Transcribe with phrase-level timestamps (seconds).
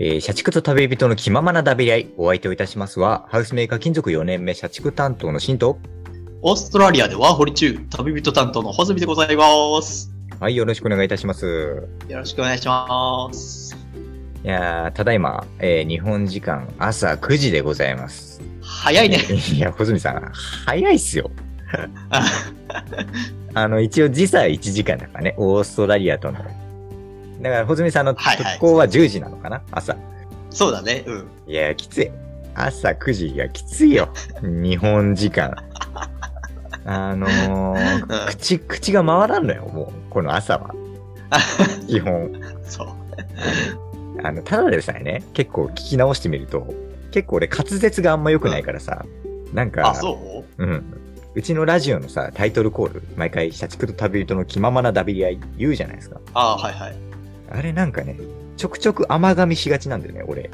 [0.00, 5.80] えー社畜と旅人の気ままなダビり合い、お相手をいたしますは、ハウスメーカー金属4年目社畜担当のシンと、
[6.40, 10.12] オーストラリアでワーホリ中、旅人担当のホズミでございます。
[10.38, 11.88] はい、よろしくお願いいたします。
[12.08, 13.76] よろしくお願いします。
[14.44, 18.40] いやー、ただいま、えー日本時間朝9時でございます。
[18.62, 19.18] 早いね。
[19.52, 20.30] いや、穂積さん、
[20.64, 21.28] 早いっすよ。
[22.10, 22.24] あ
[23.54, 26.38] あの、一応時差1時間だからね、オーストラリアとの。
[27.40, 29.96] だから、穂積さんのはいはい特攻は10時なのかな、朝。
[30.50, 31.04] そうだね。
[31.06, 31.28] うん。
[31.46, 32.10] いや、きつい。
[32.54, 34.08] 朝9時がきついよ。
[34.42, 35.54] 日本時間。
[36.84, 40.74] あのー うん口、口が回らんのよ、もう、この朝は。
[41.86, 42.32] 基本。
[42.64, 42.88] そう。
[44.22, 46.66] あの、ただでさえね、結構聞き直してみると、
[47.10, 49.04] 結構俺滑舌があんま良くないからさ、
[49.52, 50.18] なんか、あ、そ
[50.58, 50.62] う？
[50.62, 50.84] うん。
[51.34, 56.20] うちのラジオのさ、タイトルコール、毎回、社畜と旅人の気ままなダビり合い言うじゃないですか。
[56.34, 56.96] あはいはい。
[57.50, 58.16] あれなんかね、
[58.56, 60.50] ちょくちょく甘噛みしがちなんだよね、俺。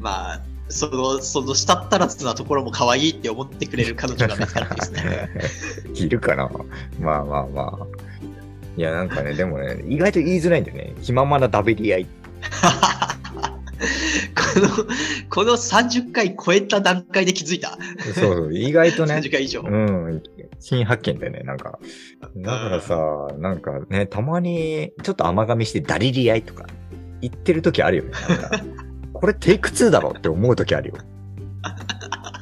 [0.00, 5.28] まあ、その、その、したったらずなところも可愛いって思ってくれる彼女が見つかってですね。
[5.94, 6.48] いるかな
[7.00, 7.86] まあまあまあ。
[8.76, 10.94] いや、なんかね、でもね、意外と言いづらいんだよね。
[11.02, 12.06] 気ままなダビり合い。
[14.34, 14.68] この、
[15.30, 17.78] この30回超えた段階で気づいた。
[18.14, 19.62] そうそう、意外とね30、回以上。
[19.62, 20.22] うん、
[20.60, 21.78] 新発見だよね、なんか。
[22.36, 26.66] だからさ、なんかね、たまに、ちょっと甘噛みしてダリリ合いとか、
[27.20, 28.10] 言ってる時あるよね。
[29.12, 30.94] これテイク2だろって思う時あるよ。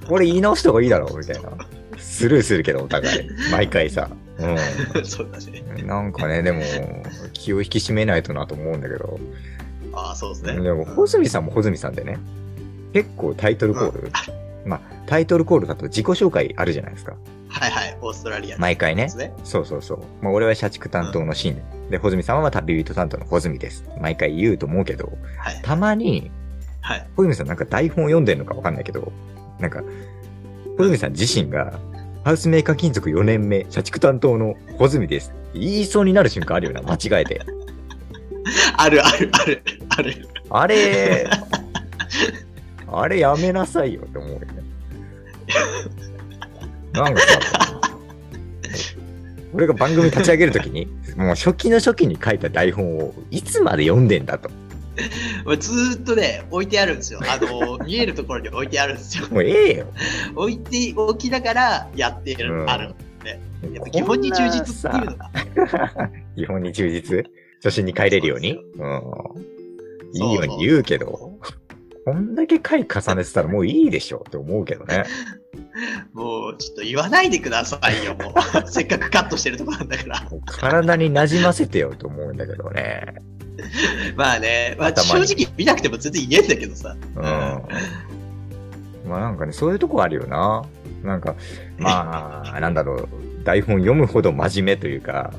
[0.07, 1.51] これ言い直した方がいいだろみたいな。
[1.99, 3.29] スルーするけど、お互い。
[3.51, 4.09] 毎回さ。
[4.39, 5.83] うそうだね。
[5.83, 5.87] ん。
[5.87, 6.63] なんかね、でも、
[7.33, 9.19] 気を引き締めないとなと思うんだけど。
[9.97, 10.61] あそうですね。
[10.61, 12.19] でも、穂積さんも穂積さんでね、
[12.93, 14.11] 結構タイトルコール、
[14.65, 17.15] まあ、タイトルコールだと自己紹介あるじゃないですか。
[17.49, 17.99] はいはい。
[18.03, 19.09] オーストラリア毎回ね。
[19.45, 19.99] そうそうそう。
[20.21, 23.85] まあ、俺は社畜担当のシーンで、穂積さんは旅人担当の穂積です。
[24.01, 25.61] 毎回言うと思うけど、はい。
[25.63, 26.31] たまに、
[26.81, 27.07] はい。
[27.17, 29.11] 穂積さんなんか台本読んでんのかわかんないけど、
[29.59, 29.83] なんか、
[30.77, 31.79] 穂積さん自身が、
[32.25, 35.33] ハウスメーカー金属4年目、社畜担当の穂積です。
[35.55, 37.41] 言いそうになる瞬間あるよな、間違えて。
[38.77, 40.29] あるあるあるある。
[40.51, 41.29] あれ、
[42.87, 44.47] あれやめなさいよって思うよね。
[46.93, 47.81] なんかさ、
[49.53, 50.87] 俺が番組立ち上げるときに、
[51.17, 54.51] もう初期の初期に書いた台本をいつまで読んでんだと。
[55.45, 57.21] まあずーっとね、置いてあるんですよ。
[57.23, 59.29] あの、 見えるところに置いてあるんですよ。
[59.31, 59.87] もうええよ。
[60.35, 62.95] 置いておきながらやってる、うんある。
[63.73, 65.31] やっぱ基本に忠実っていうのが。
[66.37, 67.25] 基本に忠実？
[67.63, 68.53] 初心に帰れるように？
[68.55, 69.03] うん。
[70.13, 71.39] いいように言うけど、
[72.05, 75.05] こんだけ回重ねてたらもういいでしょって思うけどね。
[76.15, 78.35] もう、ちょっと言わないでくださいよ、もう。
[78.71, 80.23] せっかくカットしてるとこなんだから。
[80.47, 83.15] 体に馴染ませてよと思うんだけどね。
[84.17, 86.97] まあね、まあ、正直見なくても全然言えんだけどさ。
[87.17, 87.23] うん。
[89.11, 90.65] まあなんかね、そういうとこあるよな。
[91.03, 91.35] なんか、
[91.79, 93.09] まあ、なんだろう、
[93.45, 95.33] 台本読むほど真面目というか、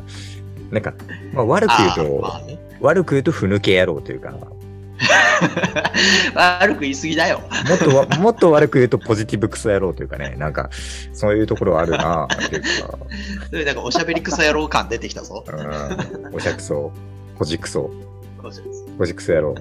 [0.72, 0.94] なんか、
[1.34, 4.58] まあ悪く言うと、まあね、悪く言うとふぬけ野郎というか、も
[6.36, 7.42] 悪く言い過ぎだよ。
[7.76, 10.70] っとわ、 もっと悪く言うとポジティブクソ野郎というかね、なんか、
[11.14, 12.98] そういうところあるなっていうか、
[13.50, 15.44] それなんかおしゃべりクソ野郎感出てきたぞ。
[15.48, 16.92] うん、おしゃくそ、
[17.38, 17.92] ポジクソ、
[18.98, 19.56] ポジクソ野郎。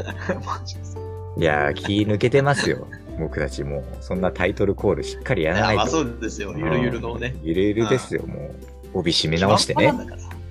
[1.38, 2.87] いやー、気抜けてますよ。
[3.19, 5.91] 僕たちもう、そんなタイトルコールしっかりやらいやまあないと。
[5.93, 6.55] そうですよ。
[6.56, 7.34] ゆるゆるのね。
[7.43, 8.50] ゆるゆるですよ、も
[8.94, 8.99] う。
[8.99, 9.93] 帯締め直してね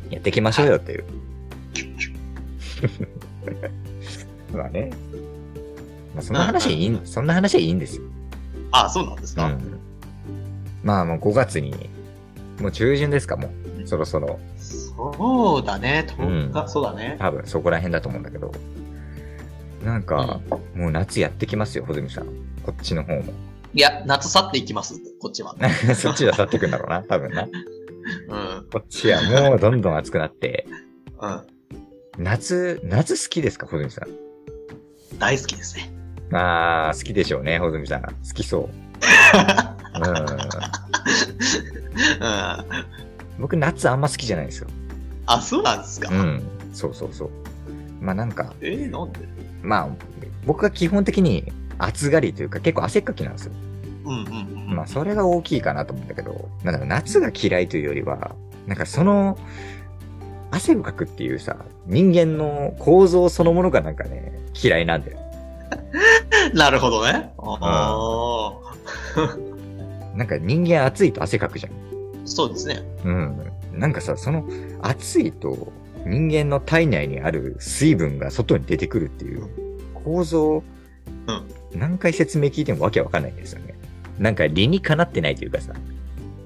[0.10, 1.04] やっていきましょうよっていう。
[4.54, 4.92] まあね。
[6.14, 8.04] まあ、そんな話はいいん、そんな話はいいんですよ。
[8.72, 9.46] あ、そうなんですか？
[9.48, 9.80] うん。
[10.84, 11.74] まあもう5月に、
[12.60, 13.48] もう中旬ですか、も
[13.84, 13.88] う。
[13.88, 14.40] そろそろ。
[14.58, 17.18] そうだね、10日、うんそうだね。
[17.20, 18.52] 多分そこら辺だと思うんだけど。
[19.84, 20.40] なんか、
[20.76, 22.26] もう夏やってきますよ、穂積さん。
[22.64, 23.24] こっちの方も。
[23.74, 25.54] いや、夏去っていきます、こっちは。
[25.96, 27.48] そっちは去ってくんだろうな、多分な。
[28.76, 28.82] うん。
[28.82, 30.68] こっちはもうどんどん暑くなって。
[31.22, 31.42] うん。
[32.18, 34.10] 夏、夏好きですか、穂積さん？
[35.18, 35.92] 大好きですね。
[36.34, 38.02] あー、好きでしょうね、穂積さん。
[38.02, 38.70] 好きそう。
[39.98, 40.08] うん。
[40.12, 40.20] う
[42.26, 42.76] ん。
[43.40, 44.68] 僕、夏あんま好きじゃないんですよ。
[45.26, 46.10] あ、そうなんですか。
[46.14, 46.44] うん。
[46.74, 47.30] そうそうそう。
[48.02, 49.20] まあなんか、えー、なんで？
[49.62, 49.90] まあ、
[50.46, 53.54] 僕は基本的に暑がりというか結構汗っかきなんですよ。
[54.06, 54.26] うんうん
[54.70, 54.76] うん。
[54.76, 58.36] まあそれが大きいかなと思うんだけど、なんだろう夏が嫌いというよりは、
[58.68, 59.38] なんかその、
[60.52, 64.32] 汗をかくっていうさ、人間の構造そのものがなんかね、
[64.62, 65.20] 嫌いなんだよ。
[66.54, 67.32] なるほどね。
[67.38, 68.54] あ
[70.16, 71.74] なんか人間暑いと汗かくじゃん。
[71.74, 71.76] あ、
[72.26, 72.82] そうですね。
[73.04, 73.38] うん。
[73.74, 74.48] なんかさ、その
[74.82, 75.74] 暑いと
[76.06, 79.50] 人間の体内にある水分が外に出てくるっていう
[79.94, 80.64] 構造、
[81.74, 83.76] 何回説明聞いてもわけわかんないんですよね。
[84.18, 85.74] なんか理にかなってないというかさ、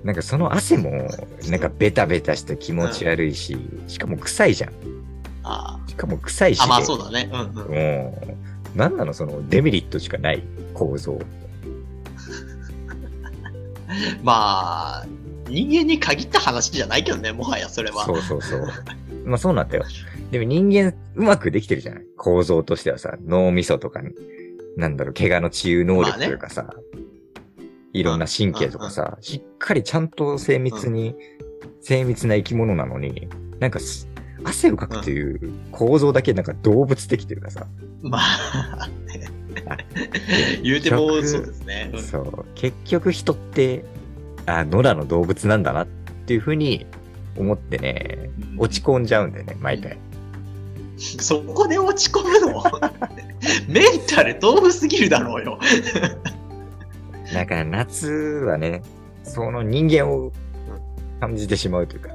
[0.04, 1.10] なんかその汗も、
[1.50, 3.57] なんかベタベタして気持ち悪いし、
[3.88, 4.72] しかも臭いじゃん。
[5.44, 6.62] あしかも臭いし。
[6.62, 6.63] あ。
[6.63, 7.30] あ、まあそうだね。
[7.31, 7.56] うんうん。
[7.56, 8.22] も
[8.75, 10.44] う、なんなのそのデメリットしかない
[10.74, 11.19] 構造。
[14.24, 15.06] まあ、
[15.48, 18.06] 人間に限った話じゃないけどね、もはやそれは。
[18.06, 18.68] そうそうそう。
[19.25, 19.84] まあそうなんだよ。
[20.31, 22.04] でも人間うまくできてるじゃない？
[22.16, 24.12] 構造としてはさ、脳みそとかに、
[24.78, 26.74] なんだろう、怪我の治癒能力というかさ、
[27.94, 31.16] いろんな神経とかさ、しっかりちゃんと精密に、
[31.82, 33.28] 精密な生き物なのに、
[33.60, 34.08] なんかす
[34.44, 37.68] 汗をかくっていう構造だけなんか動物的というかさ、
[38.02, 38.90] まあ、
[40.64, 41.92] 言うてもそうですね。
[41.94, 43.84] うんそう、結局人って、
[44.46, 45.88] あ、野良の動物なんだなっ
[46.26, 46.86] ていうふうに
[47.38, 49.98] 思ってね、落ち込んじゃうんだよね、毎回。
[50.98, 52.64] そこで落ち込むの？
[53.68, 55.60] メンタル豆腐すぎるだろうよ。
[57.34, 58.81] だから夏はね、
[59.24, 60.31] その人間を
[61.20, 62.10] 感じてしまうというか、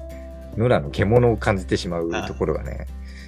[0.57, 2.87] 野良の獣を感じてしまうところがね、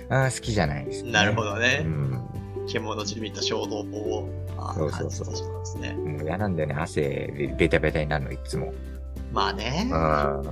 [0.08, 1.10] ああ、好きじゃないです、ね。
[1.12, 1.54] なるほど。
[1.54, 1.82] どね。
[1.84, 2.20] うん。
[2.66, 4.28] 獣じみた衝動を
[4.58, 5.92] あそうそうそう感じてしまうんですね。
[5.94, 8.72] もう嫌なんだよね、汗でベタベタになるの、いつも。
[9.32, 9.88] まあね。
[9.92, 10.42] あ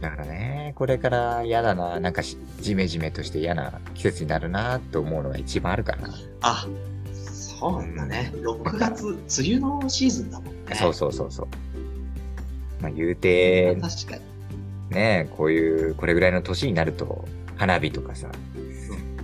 [0.00, 6.08] だからね、これから嫌だな、なんかしジメジメとして嫌な季節になるなと思うのが一番あるかな。
[6.42, 6.66] あ、
[7.58, 8.32] そうなんだね。
[8.34, 9.18] 6月、梅
[9.56, 10.74] 雨のシーズンだもんね。
[10.74, 11.48] そうそうそうそう。
[12.82, 14.22] まあ言うて、確かに。
[14.90, 17.26] ねこういう、これぐらいの年になると、
[17.56, 18.28] 花火とかさ、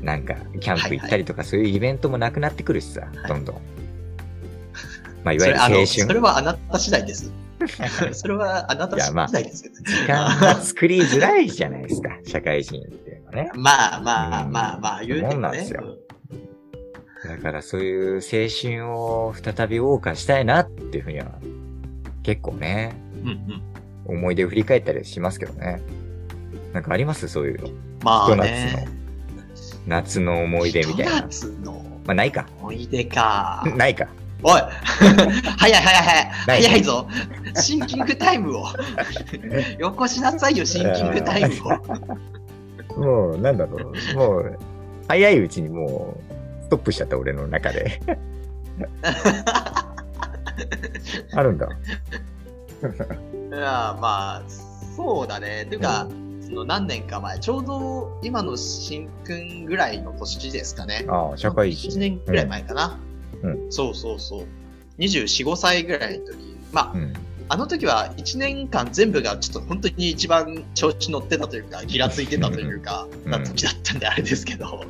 [0.02, 3.56] なんか、キャンプ行ったりとか、そういうイベントもなくなってくるしさ、どんどん。
[5.25, 5.86] まあ、いわゆる青春。
[5.86, 7.32] それはあなた次第です。
[8.12, 9.82] それはあなた次第ですけどね。
[9.86, 13.50] 時間が作りづらいじゃないですか、社会人っていうのはね。
[13.56, 15.38] まあまあうんまあまあ、言うてもね。
[15.38, 15.96] なんですよ
[17.25, 21.26] だからそういう青春を再び謳歌したいなっていうふうには、
[22.23, 23.62] 結構ね、うんうん。
[24.06, 25.81] 思い出を振り返ったりしますけどね。
[26.75, 27.26] なんかあります？
[27.29, 27.69] そういうの。
[28.03, 28.88] まあひと夏のね。。
[29.87, 31.12] 夏の思い出みたいな。
[31.23, 31.73] 夏の
[32.05, 32.47] まあ、ないか。
[32.61, 33.65] 思い出か。
[33.77, 34.06] ないか。
[34.43, 34.61] おい
[35.56, 36.03] 早い早い
[36.44, 37.09] 早い早いぞ
[37.55, 38.67] シンキングタイムを
[39.81, 41.55] よこしなさいよ、シンキングタイム
[42.99, 43.00] を。
[43.00, 44.17] もう、なんだろう。
[44.17, 44.59] もう、
[45.09, 46.33] 早いうちにもう、ス
[46.75, 48.00] トップしちゃった俺の中で。
[51.32, 51.69] あるんだ。
[51.69, 51.71] い
[53.53, 54.43] や、まあ、
[54.97, 55.67] そうだね。
[55.71, 56.09] ていうか、
[56.41, 61.06] その何年か前、ちょうど今の新君ぐらいの年ですかね。
[61.09, 61.99] ああ、社会1人。
[62.00, 62.99] 年ぐらい前かな。
[63.43, 64.47] うんそうそうそう。
[64.99, 66.56] 24、5歳ぐらいの時。
[66.73, 67.12] まあ、うん。
[67.49, 74.85] あの時は1年間全部がちょっと本当に一番調子乗ってたというか、ギラついてたというか、うんな時だったんであれですけど。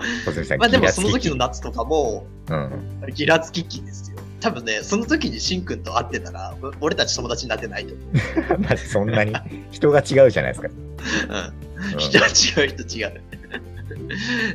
[0.58, 2.70] まあでもその時の夏とかも、うん。
[3.14, 4.18] ギラつき期ですよ。
[4.40, 8.58] 多分ね、その時にしんくんと会ってたら、お俺たち友達になってないと思う。
[8.62, 9.34] まあ、そんなに
[9.70, 10.68] 人が違うじゃないですか。
[10.68, 11.98] うん。
[11.98, 13.22] 人は違う人違う。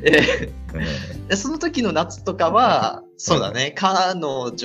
[0.04, 4.56] えうんでその時の夏とかは、そうだね、彼女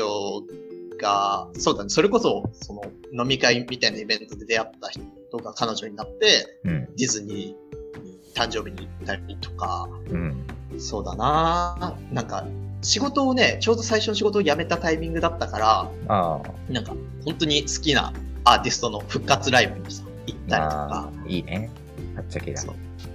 [1.04, 6.88] が、そうだね、それこそ、その飲み会みたいなイベントで出会った人が彼女になって、うん。
[6.96, 10.46] ディズニーに誕生日に行ったりとか、うん。
[10.78, 12.46] そうだななんか、
[12.80, 16.40] 仕事をね、ちょうど最初の仕事を辞めたタイミングだったから、あ
[16.70, 18.12] なんか、本当に好きな
[18.44, 21.70] アーティストの復活ライブにさ、行ったりとあか、あ、いいね。
[22.16, 22.62] はっちゃけだ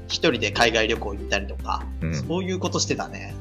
[0.07, 2.15] 一人で海外旅行行ったりとか、うん。
[2.15, 3.33] そういうことしてたね。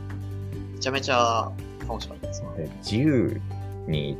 [0.75, 1.51] めちゃめちゃ
[1.89, 2.53] 楽しかったですわ。
[2.83, 3.41] 自由
[3.87, 4.17] に、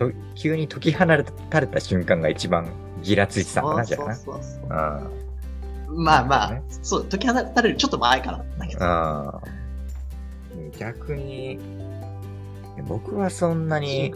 [0.00, 4.14] と急に解き放たれた瞬間が一番ギラついてたんだな、じゃあな。
[4.14, 5.10] そうそうそうあ
[5.88, 9.42] まあまあ、ねそう、解き放たれるちょっと前からだけど。
[10.78, 11.58] 逆に、
[12.88, 14.12] 僕はそんなに、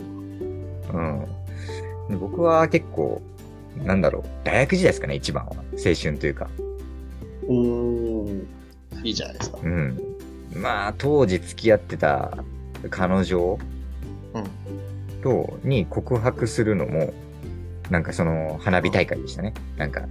[0.93, 1.27] うん。
[2.19, 3.21] 僕は結構、
[3.85, 5.53] なんだろう、大学時代ですかね、一番は。
[5.73, 6.49] 青春というか。
[7.47, 8.45] おー
[9.03, 9.59] いいじゃないですか。
[9.63, 10.01] うん。
[10.55, 12.39] まあ、当時付き合ってた
[12.89, 13.59] 彼女
[14.35, 14.94] うん。
[15.25, 17.15] と、に告白するのも、
[17.91, 19.55] なんかその、花火大会でしたね。
[19.79, 20.03] なんか、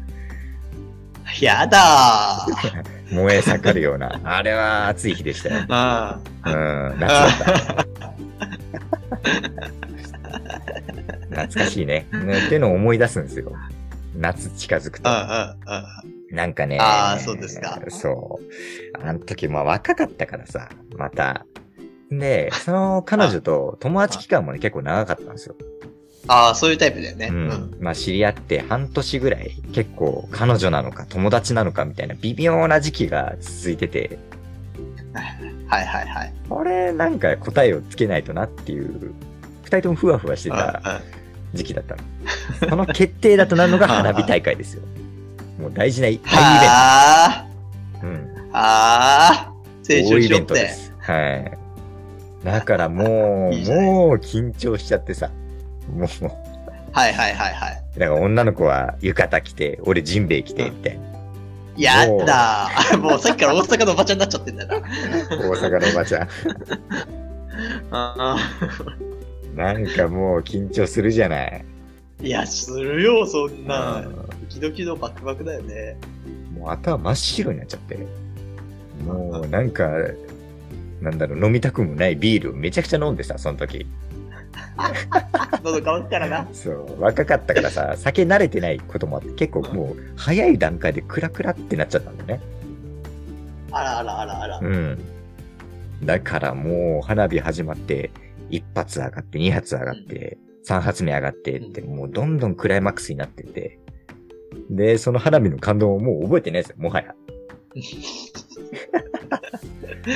[1.40, 3.14] やだー。
[3.14, 5.66] 燃え盛るような、あれは暑い日でしたよ。
[5.70, 8.14] あうん、夏だった。
[11.44, 12.08] 懐かしいね。
[12.12, 13.54] ねっていうのを思い出すんですよ。
[14.18, 15.10] 夏近づくと。
[16.32, 16.80] なんかね。
[16.82, 19.06] あーそうですかそう。
[19.06, 21.46] あの時、まあ若かったからさ、また。
[22.20, 25.56] で、その彼女と友達期間もね、結構長かったんですよ。
[26.28, 27.28] ああ、そういうタイプだよね。
[27.32, 27.48] ううん。
[27.50, 27.76] ん。
[27.80, 34.18] まあ知り合って半年ぐらい、結構彼女なのか友達なのかみたいな微妙な時期が続いてて、
[35.14, 35.26] はい
[35.68, 36.34] はいはいはい。
[36.50, 39.14] これなんか答えをつけないとなっていう、
[39.64, 41.02] 二人ともふわふわしてた
[41.54, 42.02] 時期だったの。
[42.70, 44.84] その決定だとなるのが 花火大会ですよ。
[45.60, 47.46] もう大事な大イベンは
[48.02, 48.08] ト。
[48.08, 48.30] うん。
[48.54, 49.54] あ、ああ、
[49.90, 50.40] 青大イベ。
[50.40, 50.94] ントです。
[51.00, 51.63] はい。
[52.44, 55.30] だからもう、いいもう緊張しちゃってさ。
[55.96, 56.08] もう、
[56.92, 57.84] はいはいはいはい。
[57.98, 61.14] だから女の子は浴衣着て、俺ジンベエ着て、みたいな。
[61.78, 62.98] やだー。
[63.00, 64.80] もうさっきから大阪のおばちゃんになっちゃってんだよな。
[64.80, 66.28] 大阪のおばちゃん。
[67.92, 68.38] あ
[69.56, 71.66] なんかもう緊張するじゃない。
[72.22, 74.00] ーいや、するよ、そんな。
[74.00, 74.04] う
[74.42, 75.98] ドキドキのバクバクだよね。
[76.56, 78.08] んもう頭真っ白になっちゃって。
[79.06, 79.90] もうなんか、
[81.04, 83.86] なんだろう、飲みたくもないビールをめちゃくちゃ飲んでさ、その時。
[85.64, 86.48] 喉乾くからな。
[86.54, 92.42] そう、若かったからさ、酒慣れてないこともあって、結構もう早い段階でクラクラってなっちゃったんだよね。
[93.72, 94.60] あらあらあらあら。
[94.60, 95.00] うん。
[96.04, 98.12] だからもう花火始まって、
[98.50, 103.80] 一発上がって、二発上がって、三発目上がってって、もうどんどんクライマックスになってて、
[104.70, 107.16] で、その花火の感動をもう覚えてないですよ、もはや。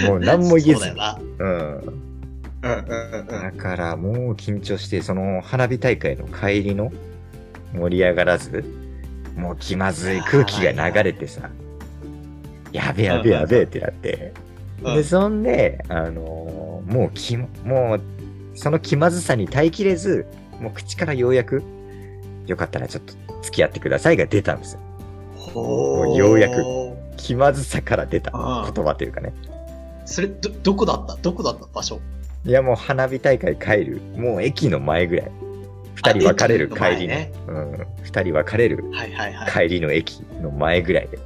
[0.05, 0.95] もう何も言えずそうだよ。
[0.95, 1.19] な。
[1.39, 2.07] うん。
[2.63, 3.27] うんうんうんうん。
[3.27, 6.91] だからもう緊張して、その花火大会の帰りの
[7.73, 8.63] 盛り上がらず、
[9.35, 11.49] もう気まずい空気が流れてさ、
[12.71, 14.33] やべやべやべってなって、
[14.83, 18.01] うんで、そんで、あのーもうきも、もう、
[18.55, 20.25] その気まずさに耐えきれず、
[20.61, 21.63] もう口からようやく、
[22.45, 24.79] よかったらちょっと付き合ってくださいが出たんですよ。
[25.35, 26.63] ほもうようやく
[27.27, 29.33] 気まずさから出たうん言葉というかね。
[30.05, 31.15] それ、ど、どこだった？
[31.17, 31.99] どこだった場所？
[32.45, 35.31] いやもう花火大会帰る、もう駅の前ぐらい。
[35.95, 37.33] 二人別れる帰りの、ね。
[37.47, 38.85] うん、二人別れる。
[39.53, 41.19] 帰りの駅の前ぐらいで、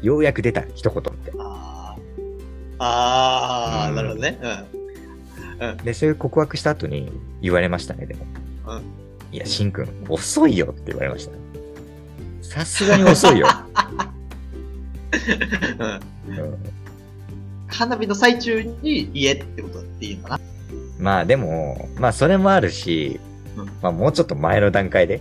[0.00, 1.32] ようやく出た一言って。
[1.38, 4.38] あーあー、うんなるほどね。
[5.60, 5.76] うん。
[5.84, 8.24] で、そういう告白した後に言われましたね、でも。
[8.68, 8.82] うん
[9.32, 11.38] いや、しんくん、遅いよって言われましたね。
[12.42, 13.46] さすがに遅いよ。
[17.68, 20.40] 花火の最中に家ってことっていいのかな
[20.98, 23.20] まあでも、まあそれもあるし、
[23.56, 25.20] うんまあもうちょっと前の段階で、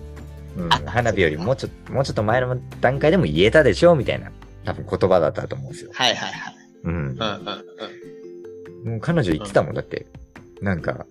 [0.58, 4.32] うん、あ花火よりもうちょっと、もうちょっと前の段階でも言えたでしょみたいな、
[4.66, 5.92] 多分言葉だったと思うんですよ。
[5.94, 6.56] はいはいはい。
[6.84, 6.94] うん。
[6.94, 7.18] うんうん
[8.86, 8.92] うん。
[8.92, 10.06] もう彼女言ってたもんだって、
[10.62, 11.06] なんか、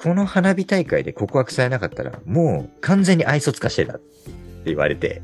[0.00, 4.32] この花火大会で告白されなかったら、もう完全に愛想つかしてたって
[4.66, 5.22] 言われて、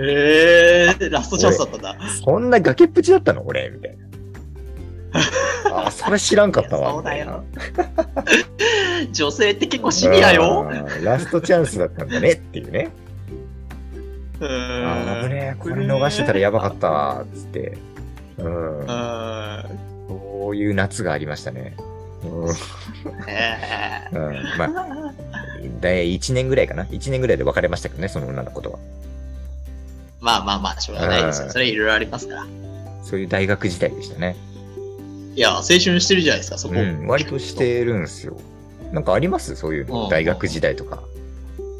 [0.00, 1.96] えー、ラストチャンスだったんだ。
[2.24, 4.08] そんな崖っぷちだったの俺みたいな。
[5.86, 6.92] あ、それ知らんかったわ。
[6.94, 7.44] そうだよ
[9.12, 10.68] 女性って結構シビアよ。
[10.70, 12.90] うんラストチャンスだったんだねっていうね。
[14.40, 15.30] うあ危ん。
[15.30, 17.78] ねえ、これ逃してたらやばかったわ、つって。
[18.38, 18.82] うんう。
[18.84, 18.86] ん。
[20.08, 21.74] そういう夏がありましたね。
[22.22, 22.54] うん。
[23.28, 24.70] えうん、まあ、
[25.80, 26.84] だい1年ぐらいかな。
[26.84, 28.78] 1年ぐらいで別れましたけどね、その女の子とは。
[30.20, 31.46] まあまあまあ、しょうがないですよ。
[31.46, 32.46] うんそれいろいろありますから。
[33.04, 34.36] そういう大学時代でしたね。
[35.34, 36.74] いや、青春してるじゃないですか、そこ。
[36.74, 38.36] うん、割としてるんですよ。
[38.92, 39.54] なんかあります？
[39.56, 41.02] そういう大学時代とか。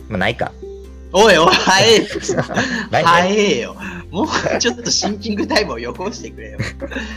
[0.09, 0.52] まあ、ないか。
[1.12, 2.07] おいおい、早え。
[2.92, 3.35] ない早ね。
[3.37, 3.76] えよ。
[4.11, 6.59] もうちょっとシンキングタイムをよこしてくれよ。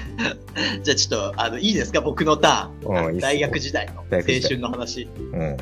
[0.83, 2.01] じゃあちょっと、あの、いいですか？
[2.01, 3.19] 僕のターン。
[3.19, 5.07] 大学時代の青春の話。
[5.33, 5.57] うん。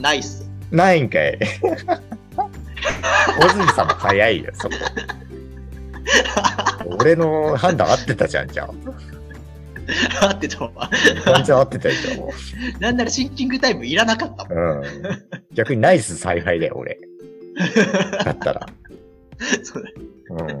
[0.00, 0.48] ナイス。
[0.70, 1.38] ないんかい。
[3.40, 4.74] 小泉さんも早いよ、そこ。
[6.98, 8.68] 俺の判断合ってたじゃん、じゃ
[10.20, 10.70] あってたわ。
[10.76, 10.90] あ。
[11.24, 12.32] 完全合ってたよ、じゃあも
[12.78, 14.58] なんならシンキングタイムいらなかったもん。
[14.58, 14.82] う。
[14.82, 14.84] うん。
[15.54, 16.98] 逆にナイス采配だよ、俺。
[18.24, 18.66] だったら。
[19.62, 20.60] そうだうん。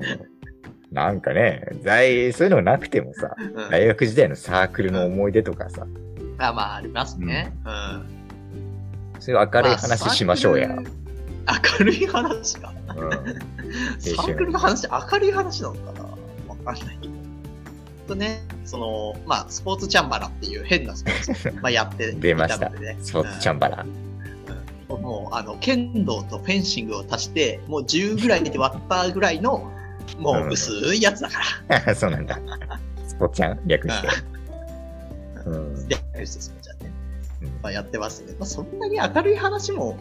[0.90, 5.86] なんかね、在、そういうのなくてもさ、うん大学時代のサークルの思い出とかさ、
[6.38, 7.52] あまあ、ありますね。
[7.64, 8.20] うん。
[9.20, 10.68] そういう明るい話しましょうや。
[10.68, 10.84] まあ
[11.78, 12.72] 明るい話か。
[12.96, 13.10] うん。
[14.00, 16.04] サークルの話、明るい話なのかな？
[16.48, 17.14] わかんないけど。
[18.10, 22.98] とね、その、まあ、スポーツチャンバラっていう変なスポーツ、 まあ、やって出ましたいのでね。
[23.00, 23.82] スポーツチャンバラ。
[23.82, 24.10] うん
[24.88, 29.70] もう、あの、剣道とフェンシングを足して、もう10ぐらいで割ったぐらいの、
[30.18, 31.94] もう薄いやつだから。
[31.94, 32.40] そうなんだ。
[33.06, 34.08] スポチャン略して。
[35.46, 35.88] うん。
[35.88, 36.92] で、スポーツチャンね。
[37.42, 38.34] うんまあ、やってますね。
[38.38, 39.96] まあ、そんなに明るい話も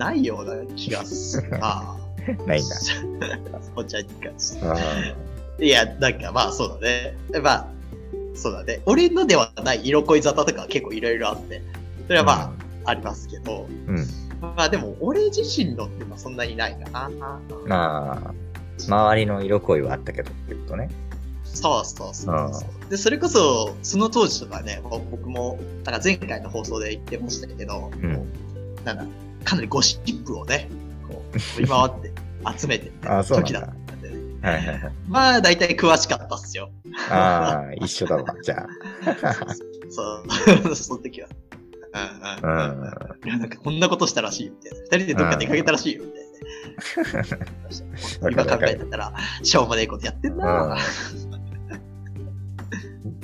[0.00, 1.94] ないような気がするな。
[2.46, 2.74] ないんだ。
[2.74, 2.94] ス
[3.74, 4.66] ポーツチャンに関して。
[4.66, 4.76] あ
[5.62, 7.16] いや、なんかまあそうだね。
[7.42, 7.68] まあ、
[8.34, 8.80] そうだね。
[8.86, 11.62] 俺のではない色恋沙汰とかは結構いろいろあって、
[12.06, 12.50] それはまあ、
[12.86, 14.06] ありますけど、うん。
[14.40, 17.10] まあでも俺自身のっていうのはそんなにないかな。
[17.66, 18.34] まあ、
[18.78, 20.88] 周りの色恋はあったけどってことね。
[21.44, 22.90] そうそうそうそう。
[22.90, 28.32] で、それこそ、その当時とかね、ぼ僕も、なんか前回の放送で言ってましたけど、うん。
[28.84, 29.04] なんか、
[29.44, 30.68] かなりゴシップをね、
[31.08, 32.12] こう、 振り回って
[32.58, 34.16] 集めてあそうなんだ時だったんでね。
[34.42, 34.92] はいはいはい。
[35.08, 36.70] まあ、大体詳しかったっすよ。
[37.10, 38.24] ああ、一緒だわ。
[38.42, 38.66] じゃ
[39.90, 40.24] そ
[40.70, 41.28] う、 その時は。
[41.92, 42.68] うんうんあ。
[42.70, 42.80] うん。
[42.80, 43.28] うん。
[43.28, 44.84] いや、なんかこんなことしたらしいよ、みたいな。
[44.84, 46.30] 二人でどっか出かけたらしいよ、みたいな。
[48.30, 50.76] 今考えてたら、しょうもねえことやってんな。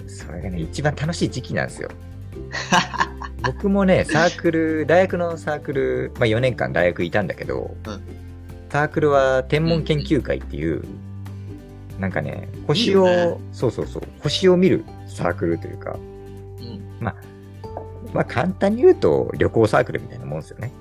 [0.07, 1.91] それがね、一番楽しい時期なんですよ。
[3.47, 8.01] 僕もね、サークル、大学のサークル、まあ4年間大学いたんだけど、うん。
[8.71, 10.85] サークルは天文研究会っていう、
[11.99, 13.41] なんかね、星をいいよね。
[13.53, 15.97] そうそうそう、星を見るサークルというか、
[16.61, 16.81] うん。
[17.01, 17.15] ま
[18.15, 20.73] あ簡単に言うと旅行サークルみたいなもんですよね。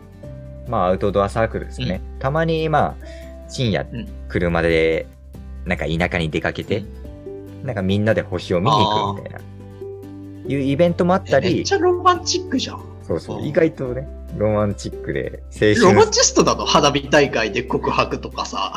[0.68, 2.02] まあアウトドアサークルですよね。
[2.20, 3.06] たまにまあ、
[3.48, 5.08] 深夜うん、車で、
[5.66, 6.84] なんか田舎に出かけて、
[7.64, 9.40] なんかみんなで星を見に行くみたいな、
[10.48, 12.82] いうイベントもあったりえめっち、ゃロマンチックじゃん。
[13.04, 15.44] そうそうう、ん意外とね、ロマンチックで、
[15.80, 16.66] 青ロマ春ンチストなの？
[16.66, 18.74] 花火大会で告白とかさ、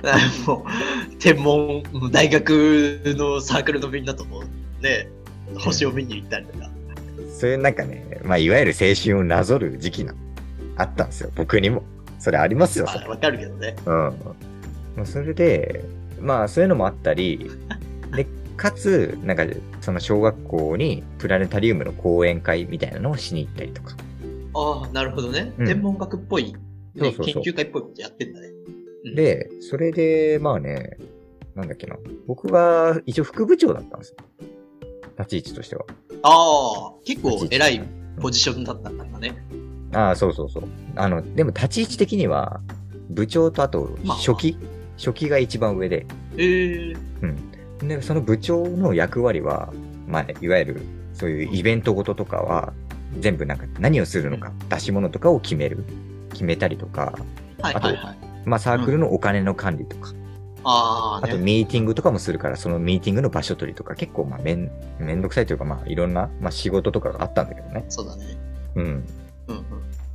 [0.46, 4.42] もう、天文、大学のサークルのみんなとも
[4.80, 5.08] ね、
[5.58, 6.70] 星を見に行ったりとか。
[7.38, 10.14] そういうなんかね、まあいわゆる青春をなぞる時期が
[10.76, 11.82] あったんですよ、僕にも。
[12.18, 13.74] それありますよ、わかるけどね。
[14.96, 15.06] うん。
[15.06, 15.84] それで、
[16.20, 17.50] まあそういうのもあったり、
[18.14, 18.26] で、
[18.62, 19.44] かつ、なんか、
[19.80, 23.96] その小学校にプラネタリウムの講演会みたいなのをしに行ったりとか。
[24.54, 25.52] ああ、なるほどね。
[25.58, 26.60] うん天文学っぽい、ね
[26.96, 28.48] そうそうそう研究会っぽいことやってんだね。
[29.06, 30.96] うん、で、それで、まあね、
[31.56, 31.96] なんだっけな。
[32.28, 34.16] 僕は一応副部長だったんですよ。
[35.18, 35.84] 立ち位置としては。
[36.22, 37.82] ああ、結構偉い
[38.20, 39.44] ポジションだったんだね。
[39.92, 40.64] ああ、そうそうそう。
[40.94, 42.60] あの、でも立ち位置的には、
[43.10, 44.56] 部長とあとまあ初期、
[44.96, 47.51] 初期が一番上で、ええうん。
[47.82, 49.72] で、その部長の役割は、
[50.06, 50.80] まあ、いわゆる、
[51.14, 52.72] そういうイベントごととかは、
[53.20, 55.84] 全部なんか何をするのか、出し物とかを決める。
[56.32, 57.18] 決めたりとか、
[57.60, 58.18] はいはいはい。
[58.44, 60.12] まあサークルのお金の管理とか、
[60.64, 61.42] ああ、あとね。
[61.42, 67.84] ミーティングとかもするから、そのミーティングの場所取りとか結構まあめん、めんどくさいというかまあいろんな、まあ仕事とかがあったんだけどね。
[67.88, 68.24] そうだね。
[68.76, 68.84] うん。
[68.84, 69.04] うん
[69.48, 69.64] うん。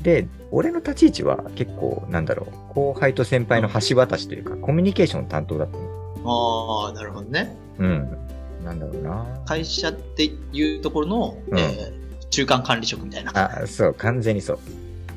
[0.01, 5.86] で、俺の立ち位置は結構、なんだろう、後輩と先輩の橋渡しというか、コミュニケーション担当だったの。
[6.25, 7.55] ああ、なるほどね。
[7.79, 8.17] うん。
[8.63, 9.25] なんだろうな。
[9.45, 13.31] 会社っていうところの、うんえー中間管理職みたいな。
[13.63, 14.59] あ、そう、完全にそ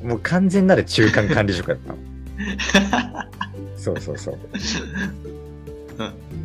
[0.02, 0.06] う。
[0.06, 1.98] もう完全なる中間管理職だったの。
[3.76, 4.38] そうそうそう。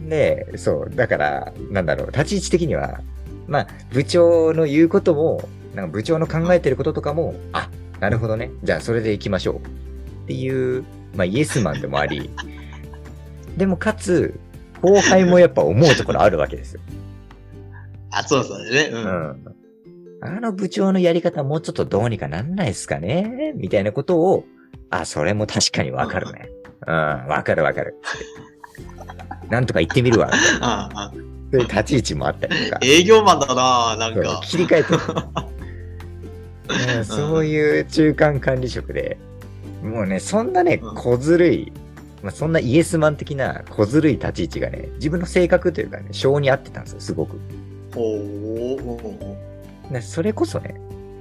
[0.10, 3.00] で、そう、だから、なんだろう、立ち位置的には、
[3.48, 8.52] まあ、部長の言うことも、なんか部長の考えてることとかも、あ、なるほどね。
[8.64, 9.56] じゃあそれで行きましょう。
[9.58, 9.60] っ
[10.28, 10.84] ていう、
[11.16, 12.30] まあイエスマンでもあり、
[13.58, 14.38] でもかつ、
[14.86, 16.82] 後輩もやっぱ思うところあるわけですよ。
[18.12, 18.90] あ、そうそうだね。
[18.92, 18.96] う。
[18.96, 19.56] うんん。
[20.22, 23.54] あの部長のやり方もうちょっとどうにかなんないですかね？
[23.56, 24.46] みたいなことを、
[24.90, 26.50] あ、それも確かにわかるね。
[26.88, 27.96] うん、わかるわかる。
[29.50, 30.32] なんとか言ってみるわ。
[31.52, 32.80] そういう立ち位置もあったりとか。
[32.84, 34.42] 営業マンだななんか。
[34.44, 35.00] 切り替えてる、
[36.98, 39.18] うんそういう中間管理職で、
[39.84, 41.72] もうね、そんなね、うん小ずるい、
[42.26, 47.40] まあ、そんなイエスマン的な小ずるい立ち位置がね、自分の性格というかね、性に合ってたんですよ、すごく。
[47.94, 48.20] ほ
[50.02, 50.74] それこそね、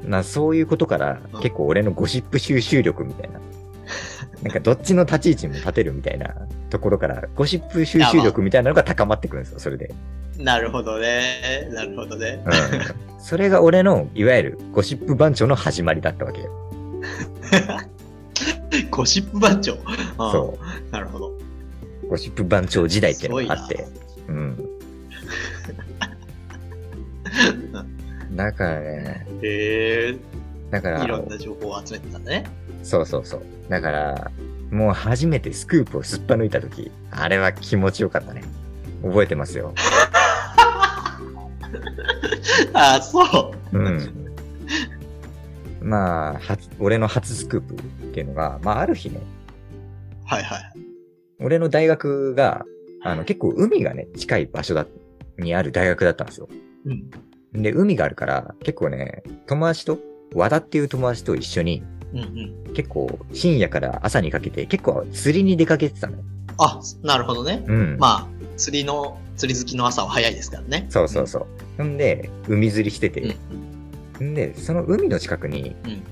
[0.08, 3.38] まあそういうことからうん結構俺のゴシップ収集力みたいな、
[4.42, 6.34] なんかどっちの立ち位置にも立てるみたいな
[6.70, 9.92] ところから、ゴシップ収集力みたいなのが高まってくるんですよ、それで。
[10.38, 11.68] なるほどね。
[11.70, 12.42] なるほどね。
[12.46, 13.20] うん。
[13.20, 16.50] それが俺の、いわゆるゴシップ番長の始まりだったわけよ。
[18.94, 19.76] ゴシップ番長。
[20.16, 20.92] そう。
[20.92, 21.32] なるほど。
[22.08, 23.86] ゴシップ番長時代っていうのがあって。
[24.28, 24.56] うん。
[28.36, 30.16] だからね、へえ
[30.70, 32.44] だから、いろんな情報を集めてたね。
[32.82, 33.42] そうそうそう。
[33.68, 34.30] だから、
[34.70, 38.42] もう初めてスクープをすっぱ抜いたとき、あれは気持ちよかったね。
[39.02, 39.72] 覚えてますよ。
[42.72, 43.78] あ あ、そう。
[43.78, 44.23] うん。
[45.84, 47.76] まあ、初俺の初スクープっ
[48.14, 49.20] ていうのが、まあある日ね、
[50.24, 50.72] はいはい。
[51.40, 52.64] 俺の大学が、
[53.02, 54.86] あの結構海がね、近い場所だ、
[55.38, 56.48] にある大学だったんですよ。
[56.86, 57.62] うん。
[57.62, 59.98] で、海があるから、結構ね、友達と、
[60.34, 62.74] 和田っていう友達と一緒に、うんうん。
[62.74, 66.24] 結構深夜から朝にかけて、結構釣りに出かけてたのよ。
[66.58, 67.62] あ、なるほどね。
[67.66, 67.96] うん。
[67.98, 70.86] まあ、釣りの、釣り好きの朝は早いですからね。
[70.88, 71.46] そうそうそう。
[71.76, 73.24] ほんで、海釣りしてうん。
[73.24, 73.63] うんて、ん
[74.20, 76.02] で、その海の近くに、うん。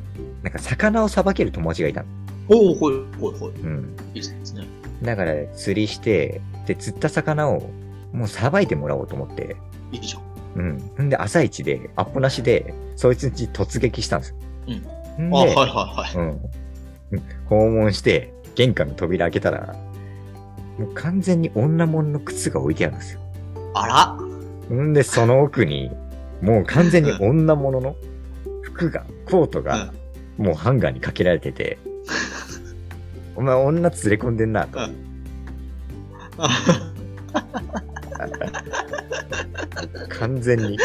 [0.42, 2.06] なんか魚をさばける友達がいたの。
[2.48, 3.50] おおほいほいほい。
[3.50, 3.96] うん。
[4.14, 4.66] いいですね。
[5.02, 7.70] だから、釣りして、で、釣った魚を、
[8.12, 9.56] もうさばいてもらおうと思って、
[9.92, 10.22] いいじゃん。
[10.98, 11.06] うん。
[11.06, 14.36] んで、朝一で、アポなしで、そいつんち突撃したんですよ。
[15.18, 15.30] うん。
[15.30, 16.16] で、あ、はいはいはい。
[16.16, 16.28] うん。
[17.12, 19.74] うん訪問して、玄関の扉開けたら、
[20.78, 23.20] もう完全に女物の靴が置いてあるんですよ。
[23.74, 24.16] あ
[24.70, 25.90] らんで、その奥に、
[26.42, 27.94] もう完全に女物の
[28.62, 29.92] 服が、コートが、
[30.36, 31.78] もうハンガーにかけられてて、
[33.36, 34.78] お前女連れ込んでんなと。
[34.78, 34.94] うん
[40.08, 40.76] 完全にうん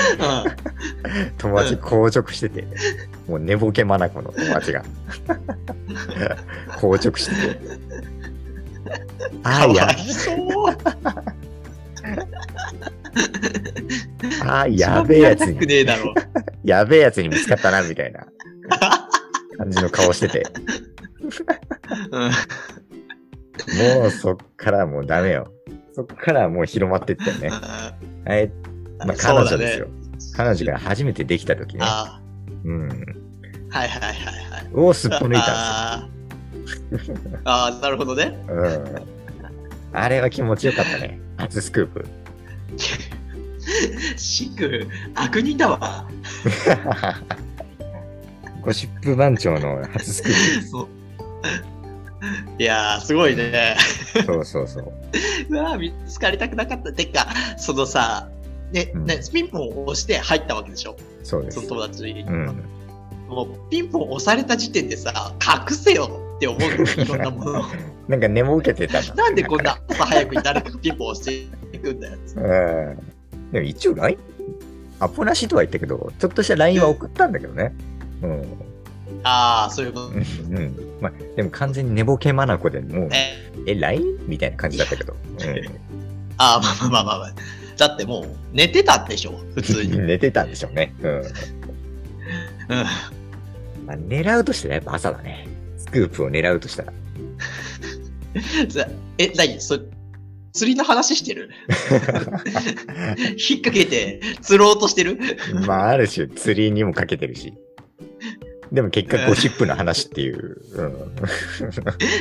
[1.37, 2.67] 友達硬直してて、
[3.27, 4.83] もう寝ぼけまなこの友達が。
[6.69, 7.59] 硬直してて。
[9.43, 10.37] ああ、やかわ、いそう。
[14.45, 16.13] ああ、やべえやつに、ねえだろ。
[16.63, 18.27] やべえやつに見つかったな、みたいな
[19.57, 20.45] 感じの顔してて。
[22.11, 22.31] うん
[23.99, 25.51] もうそっからもうダメよ。
[25.93, 27.49] そっからもう広まってったよね。
[27.49, 28.51] はい。
[28.99, 29.87] まあ、彼女ですよ。
[30.35, 31.79] 彼女が初めてできた時ね。
[31.83, 32.21] あ
[32.63, 32.91] うん。
[33.71, 34.69] あ、はいはいはいはい。
[34.73, 38.25] をすっぽ抜いたあーあー、なるほどね。
[38.25, 38.81] んですよ。
[38.81, 39.97] うん。
[39.97, 41.19] あれは気持ちよかったね。
[41.37, 42.05] 初スクープ。
[44.15, 46.07] シク、悪人だわ。
[48.63, 50.87] ゴシップ番長の初スクーそう
[52.59, 53.77] いやー、すごいね。
[54.13, 54.23] プ。
[54.23, 54.91] そうそうそう。
[55.49, 56.91] うわー見つかりたくなかった。
[56.91, 57.27] てか、
[57.57, 58.29] そのさ、
[58.71, 60.95] ね、うんね、ピンポンを押して入ったわけでしょ？
[61.23, 61.67] そうですその。
[61.69, 62.21] 友達に。
[62.21, 62.63] うん。
[63.29, 65.33] もう、ピンポン押された時点でさ、
[65.69, 66.67] 隠せよって思うの
[67.03, 67.63] いろんなものを。
[68.07, 69.13] なんか寝ぼけてたな。
[69.13, 72.17] なんでこんな朝早くに誰かがピンポン押していくんだよ。
[72.35, 73.16] うん。
[73.51, 74.17] でも一応 LINE?
[74.99, 77.73] アポなしとは言ったけど、ちょっとした LINE は送ったんだけどね。
[78.21, 78.41] うん。
[79.23, 80.15] ああ、そういうことうん。
[80.17, 80.97] うん。
[81.01, 83.35] まあ、でも完全に寝ぼけまなこでもう、ね。
[83.65, 84.03] え、LINE?
[84.27, 85.15] みたいな感じだったけど。
[86.37, 87.33] ああ、まあまあまあまあまあ。
[87.77, 89.93] だってもう、寝てたでしょ、普通に。
[89.93, 90.07] うん。
[90.07, 90.93] 寝てたんでしょうね。
[91.01, 91.11] うん。
[91.21, 91.25] うん。
[93.85, 95.47] まあ、狙うとしたらやっぱ朝だね。
[95.77, 96.93] スクープを狙うとしたら。
[98.69, 99.79] さえ、何そ
[100.57, 101.51] 釣りの話してる
[103.37, 105.19] 引っ掛けて釣ろうとしてる
[105.67, 107.53] まあ、ある種釣りにもかけてるし。
[108.71, 110.57] でも結果ゴシップの話っていう。
[110.73, 111.15] うん。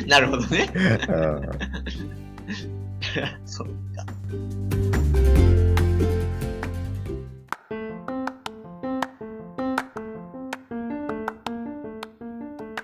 [0.06, 0.70] なるほどね。
[1.08, 1.40] うん
[3.46, 4.04] そうか。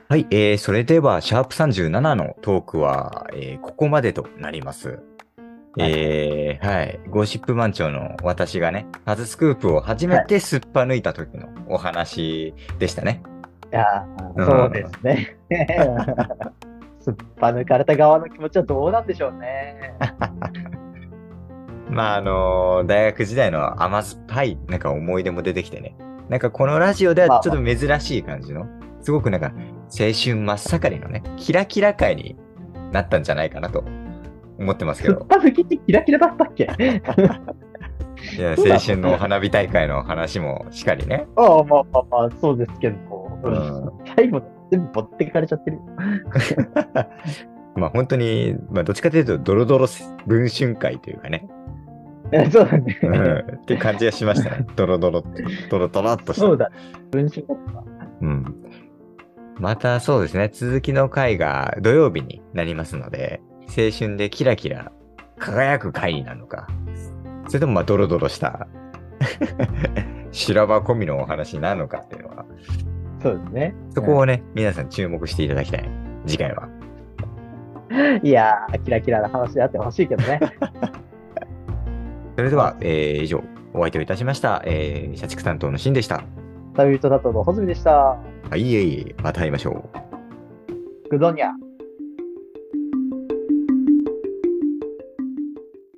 [0.09, 4.99] はい、えー、それでは、シャープ37のトークは、えーここまでとなります。
[5.79, 7.01] えー、はい。
[7.09, 13.23] ゴシップ番長の私がね、初スクープを初めてすっぱ抜いた時のお話でしたね。
[13.73, 14.07] いや
[14.37, 15.39] そうですね。
[17.01, 19.95] すっぱ抜かれた側の気持ちはどうなんでしょうね。
[21.89, 25.97] まあ、あのー大学時代の甘酸っぱい、なんか思い出も出てきてね。
[26.29, 28.67] なんかこのラジオではちょっと珍しい感じの、
[29.01, 29.53] すごくなんか
[29.89, 32.37] 青春真っ盛りのね、キラキラ界に
[32.93, 33.85] なったんじゃないかなと
[34.59, 35.25] 思ってますけど。
[35.27, 36.65] ぱ抜きってキラキラだったっけ？
[36.65, 41.27] いや、青春の花火大会の話もしっかりね。
[41.37, 42.97] ああ、まあまあまあ、そうですけど、
[43.43, 45.79] うん最後全部持ってかれちゃってる。
[47.75, 49.87] まあ本当に、まあどっちかというとドロドロ
[50.27, 51.49] 文春会というかね、
[52.33, 52.99] えそうだね。
[53.03, 54.67] うん、っていう感じがしましたね。
[54.75, 55.23] ドロドロ
[55.71, 56.47] ドロドロっとした。
[56.47, 56.71] そうだ。
[57.11, 57.85] 文春だった。
[58.23, 58.57] うん。
[59.59, 64.93] またそうですね、続きの回が土曜日になりますので、青春でキラキラ
[65.39, 66.69] 輝く回になるのか、
[67.49, 68.67] それともまあドロドロした
[70.33, 72.45] 修羅場込みのお話になるのかっていうのは、
[73.23, 73.75] そうですね。
[73.91, 75.89] そこをね、皆さん注目していただきたい。
[76.27, 76.69] 次回は。
[78.23, 80.41] いやー、キラキラな話であってほしいけどね。
[82.37, 83.43] それでは、えー以上、
[83.75, 84.63] お相手をいたしました。
[84.65, 86.25] えー、社畜担当のシンでした。
[86.75, 87.93] 旅人だとのホズミでした。
[87.93, 91.11] はい、いえいえ、また会いましょう。
[91.11, 91.49] グドニャ。